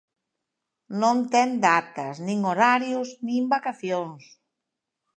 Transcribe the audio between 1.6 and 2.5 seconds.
datas, nin